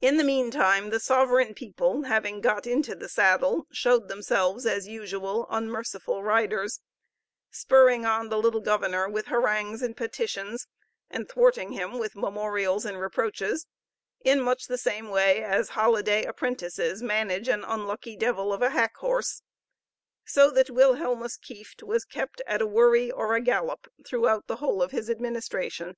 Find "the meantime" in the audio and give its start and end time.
0.16-0.90